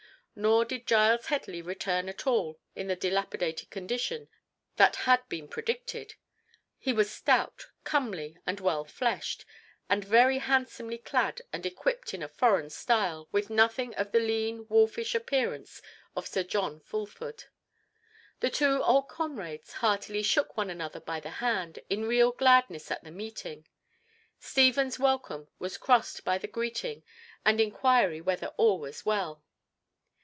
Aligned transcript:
Nor 0.33 0.63
did 0.63 0.87
Giles 0.87 1.25
Headley 1.25 1.61
return 1.61 2.07
at 2.07 2.25
all 2.25 2.57
in 2.73 2.87
the 2.87 2.95
dilapidated 2.95 3.69
condition 3.69 4.29
that 4.77 4.95
had 4.95 5.27
been 5.27 5.49
predicted. 5.49 6.15
He 6.79 6.93
was 6.93 7.11
stout, 7.11 7.65
comely, 7.83 8.37
and 8.45 8.59
well 8.61 8.85
fleshed, 8.85 9.45
and 9.89 10.05
very 10.05 10.37
handsomely 10.37 10.97
clad 10.97 11.41
and 11.51 11.65
equipped 11.65 12.13
in 12.13 12.23
a 12.23 12.29
foreign 12.29 12.69
style, 12.69 13.27
with 13.33 13.49
nothing 13.49 13.93
of 13.95 14.13
the 14.13 14.21
lean 14.21 14.65
wolfish 14.69 15.13
appearance 15.13 15.81
of 16.15 16.25
Sir 16.27 16.43
John 16.43 16.79
Fulford. 16.79 17.43
The 18.39 18.49
two 18.49 18.81
old 18.83 19.09
comrades 19.09 19.73
heartily 19.73 20.23
shook 20.23 20.55
one 20.55 20.69
another 20.69 21.01
by 21.01 21.19
the 21.19 21.29
hand 21.43 21.79
in 21.89 22.07
real 22.07 22.31
gladness 22.31 22.89
at 22.89 23.03
the 23.03 23.11
meeting. 23.11 23.67
Stephen's 24.39 24.97
welcome 24.97 25.49
was 25.59 25.77
crossed 25.77 26.23
by 26.23 26.37
the 26.37 26.47
greeting 26.47 27.03
and 27.45 27.59
inquiry 27.59 28.21
whether 28.21 28.47
all 28.57 28.79
was 28.79 29.05
well. 29.05 29.43